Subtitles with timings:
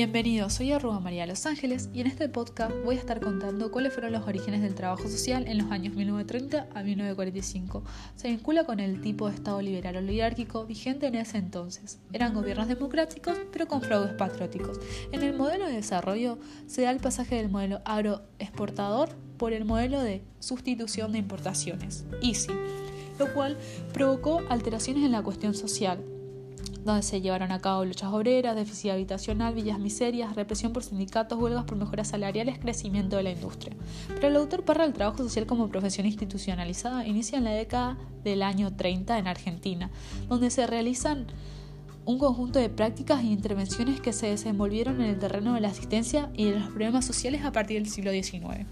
[0.00, 3.92] Bienvenidos, soy Arroba María Los Ángeles y en este podcast voy a estar contando cuáles
[3.92, 7.84] fueron los orígenes del trabajo social en los años 1930 a 1945.
[8.16, 11.98] Se vincula con el tipo de Estado liberal oligárquico vigente en ese entonces.
[12.14, 14.80] Eran gobiernos democráticos pero con fraudes patrióticos.
[15.12, 20.00] En el modelo de desarrollo se da el pasaje del modelo agroexportador por el modelo
[20.00, 22.54] de sustitución de importaciones, EASY,
[23.18, 23.58] lo cual
[23.92, 26.02] provocó alteraciones en la cuestión social
[26.84, 31.64] donde se llevaron a cabo luchas obreras, déficit habitacional, villas miserias, represión por sindicatos, huelgas
[31.64, 33.76] por mejoras salariales, crecimiento de la industria.
[34.08, 38.42] Pero el autor parra el trabajo social como profesión institucionalizada inicia en la década del
[38.42, 39.90] año 30 en Argentina,
[40.28, 41.26] donde se realizan
[42.04, 46.30] un conjunto de prácticas e intervenciones que se desenvolvieron en el terreno de la asistencia
[46.34, 48.66] y de los problemas sociales a partir del siglo XIX.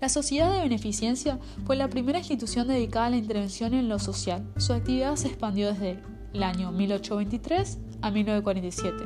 [0.00, 4.44] La Sociedad de Beneficencia fue la primera institución dedicada a la intervención en lo social.
[4.58, 6.02] Su actividad se expandió desde
[6.36, 9.04] el año 1823 a 1947.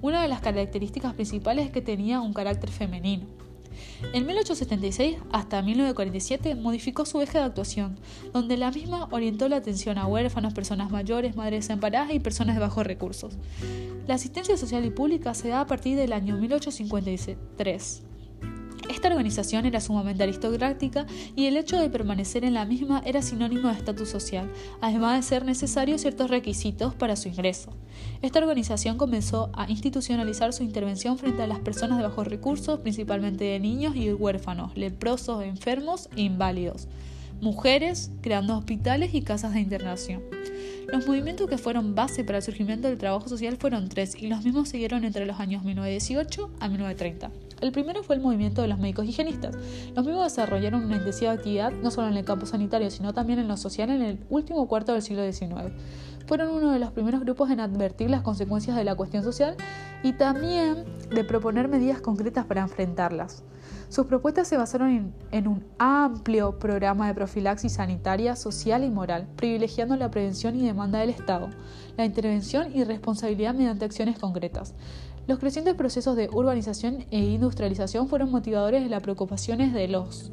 [0.00, 3.26] Una de las características principales es que tenía un carácter femenino.
[4.12, 7.98] En 1876 hasta 1947 modificó su eje de actuación,
[8.32, 12.62] donde la misma orientó la atención a huérfanos, personas mayores, madres desamparadas y personas de
[12.62, 13.34] bajos recursos.
[14.06, 18.09] La asistencia social y pública se da a partir del año 1853
[18.90, 23.68] esta organización era sumamente aristocrática y el hecho de permanecer en la misma era sinónimo
[23.68, 27.70] de estatus social, además de ser necesarios ciertos requisitos para su ingreso.
[28.20, 33.44] Esta organización comenzó a institucionalizar su intervención frente a las personas de bajos recursos, principalmente
[33.44, 36.88] de niños y huérfanos, leprosos, enfermos e inválidos,
[37.40, 40.22] mujeres, creando hospitales y casas de internación.
[40.92, 44.44] Los movimientos que fueron base para el surgimiento del trabajo social fueron tres y los
[44.44, 47.30] mismos siguieron entre los años 1918 a 1930.
[47.60, 49.54] El primero fue el movimiento de los médicos higienistas.
[49.94, 53.48] Los mismos desarrollaron una intensiva actividad no solo en el campo sanitario, sino también en
[53.48, 55.72] lo social en el último cuarto del siglo XIX.
[56.26, 59.56] Fueron uno de los primeros grupos en advertir las consecuencias de la cuestión social
[60.02, 63.44] y también de proponer medidas concretas para enfrentarlas.
[63.90, 69.96] Sus propuestas se basaron en, un amplio programa de profilaxis sanitaria, social y moral, privilegiando
[69.96, 71.50] la prevención y demanda del Estado,
[71.96, 74.74] la intervención y responsabilidad mediante acciones concretas.
[75.26, 80.30] Los crecientes procesos de urbanización e industrialización fueron motivadores de las preocupaciones de los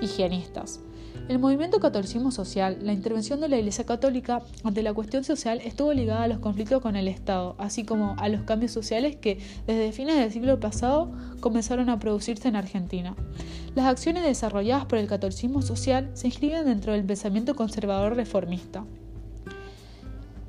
[0.00, 0.80] higienistas.
[1.28, 5.92] El movimiento catolicismo social, la intervención de la Iglesia Católica ante la cuestión social estuvo
[5.92, 9.92] ligada a los conflictos con el Estado, así como a los cambios sociales que desde
[9.92, 13.16] fines del siglo pasado comenzaron a producirse en Argentina.
[13.74, 18.84] Las acciones desarrolladas por el catolicismo social se inscriben dentro del pensamiento conservador reformista.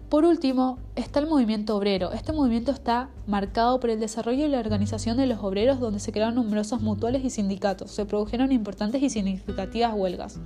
[0.09, 2.13] Por último, está el movimiento obrero.
[2.13, 6.13] Este movimiento está marcado por el desarrollo y la organización de los obreros donde se
[6.13, 7.91] crearon numerosos mutuales y sindicatos.
[7.91, 10.39] Se produjeron importantes y significativas huelgas.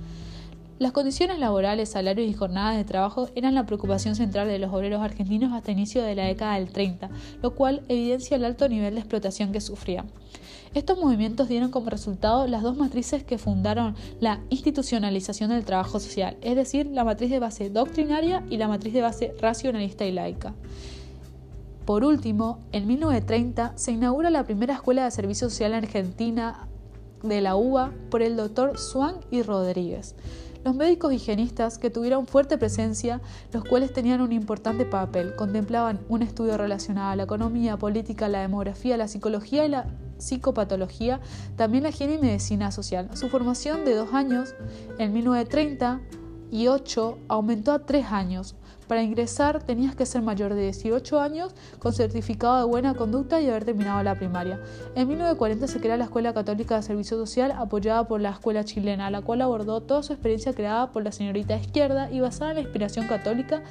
[0.82, 5.00] Las condiciones laborales, salarios y jornadas de trabajo eran la preocupación central de los obreros
[5.00, 7.08] argentinos hasta inicio de la década del 30,
[7.40, 10.10] lo cual evidencia el alto nivel de explotación que sufrían.
[10.74, 16.36] Estos movimientos dieron como resultado las dos matrices que fundaron la institucionalización del trabajo social,
[16.40, 20.52] es decir, la matriz de base doctrinaria y la matriz de base racionalista y laica.
[21.84, 26.66] Por último, en 1930 se inaugura la primera escuela de servicio social en Argentina
[27.22, 30.14] de la UBA por el doctor Swan y Rodríguez.
[30.64, 33.20] Los médicos higienistas, que tuvieron fuerte presencia,
[33.52, 38.42] los cuales tenían un importante papel, contemplaban un estudio relacionado a la economía, política, la
[38.42, 39.86] demografía, la psicología y la
[40.18, 41.20] psicopatología,
[41.56, 43.10] también la higiene y medicina social.
[43.14, 44.54] Su formación de dos años,
[44.98, 46.00] en 1930
[46.52, 48.54] y 8, aumentó a tres años,
[48.92, 53.48] para ingresar tenías que ser mayor de 18 años con certificado de buena conducta y
[53.48, 54.60] haber terminado la primaria.
[54.94, 59.10] En 1940 se crea la Escuela Católica de Servicio Social apoyada por la Escuela Chilena,
[59.10, 62.62] la cual abordó toda su experiencia creada por la señorita izquierda y basada en la
[62.64, 63.62] inspiración católica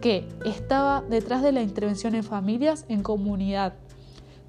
[0.00, 3.74] que estaba detrás de la intervención en familias, en comunidad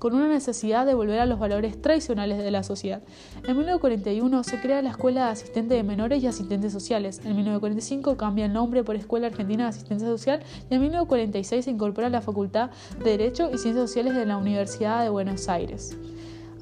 [0.01, 3.03] con una necesidad de volver a los valores tradicionales de la sociedad.
[3.47, 7.21] En 1941 se crea la Escuela de Asistentes de Menores y Asistentes Sociales.
[7.23, 11.69] En 1945 cambia el nombre por Escuela Argentina de Asistencia Social y en 1946 se
[11.69, 15.95] incorpora la Facultad de Derecho y Ciencias Sociales de la Universidad de Buenos Aires.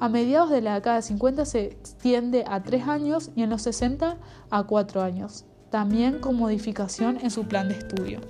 [0.00, 3.62] A mediados de la década de 50 se extiende a tres años y en los
[3.62, 4.18] 60
[4.50, 8.20] a cuatro años, también con modificación en su plan de estudio.